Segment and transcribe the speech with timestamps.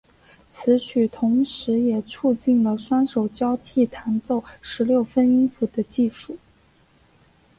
[0.49, 6.35] 此曲同时也促进了双手交替弹奏十六分音符的技术。